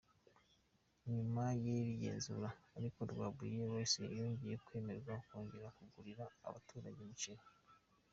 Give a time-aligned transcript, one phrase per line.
[1.13, 7.43] Nyuma y’iri genzura ariko Rwabuye Rice rwongeye kwemererwa kongera kugurira abaturage umuceri.